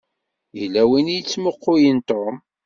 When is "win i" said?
0.89-1.15